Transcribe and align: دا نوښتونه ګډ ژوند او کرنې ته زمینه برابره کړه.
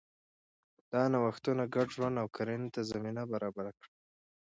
دا 0.91 1.03
نوښتونه 1.11 1.63
ګډ 1.75 1.87
ژوند 1.95 2.15
او 2.21 2.27
کرنې 2.35 2.69
ته 2.75 2.81
زمینه 2.91 3.23
برابره 3.31 3.71
کړه. 3.77 3.91